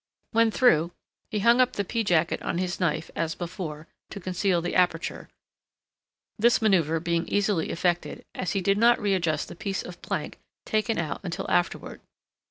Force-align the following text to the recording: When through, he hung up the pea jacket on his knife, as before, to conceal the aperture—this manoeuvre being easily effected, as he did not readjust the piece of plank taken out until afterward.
When 0.31 0.49
through, 0.49 0.93
he 1.29 1.41
hung 1.41 1.61
up 1.61 1.73
the 1.73 1.83
pea 1.85 2.03
jacket 2.03 2.41
on 2.41 2.57
his 2.57 2.79
knife, 2.79 3.11
as 3.15 3.35
before, 3.35 3.87
to 4.09 4.19
conceal 4.19 4.59
the 4.59 4.73
aperture—this 4.73 6.59
manoeuvre 6.59 6.99
being 7.01 7.27
easily 7.27 7.69
effected, 7.69 8.25
as 8.33 8.53
he 8.53 8.61
did 8.61 8.79
not 8.79 8.99
readjust 8.99 9.47
the 9.47 9.55
piece 9.55 9.83
of 9.83 10.01
plank 10.01 10.39
taken 10.65 10.97
out 10.97 11.19
until 11.23 11.47
afterward. 11.51 12.01